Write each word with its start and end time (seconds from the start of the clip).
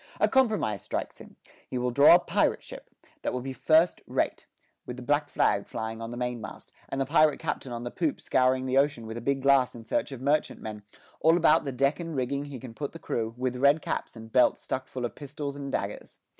A 0.19 0.27
compromise 0.27 0.81
strikes 0.81 1.19
him; 1.19 1.35
he 1.69 1.77
will 1.77 1.91
draw 1.91 2.15
a 2.15 2.19
pirate 2.19 2.63
ship: 2.63 2.89
that 3.21 3.33
will 3.33 3.41
be 3.41 3.53
first 3.53 4.01
rate, 4.07 4.47
with 4.83 4.95
the 4.97 5.03
black 5.03 5.29
flag 5.29 5.67
flying 5.67 6.01
on 6.01 6.09
the 6.09 6.17
mainmast, 6.17 6.71
and 6.89 6.99
the 6.99 7.05
pirate 7.05 7.37
captain 7.37 7.71
on 7.71 7.83
the 7.83 7.91
poop 7.91 8.19
scouring 8.19 8.65
the 8.65 8.79
ocean 8.79 9.05
with 9.05 9.15
a 9.17 9.21
big 9.21 9.43
glass 9.43 9.75
in 9.75 9.85
search 9.85 10.11
of 10.11 10.19
merchantmen; 10.19 10.81
all 11.19 11.37
about 11.37 11.65
the 11.65 11.71
deck 11.71 11.99
and 11.99 12.15
rigging 12.15 12.45
he 12.45 12.59
can 12.59 12.73
put 12.73 12.93
the 12.93 12.97
crew, 12.97 13.35
with 13.37 13.57
red 13.57 13.79
caps, 13.83 14.15
and 14.15 14.31
belts 14.31 14.59
stuck 14.63 14.87
full 14.87 15.05
of 15.05 15.13
pistols 15.13 15.55
and 15.55 15.71
daggers. 15.71 16.17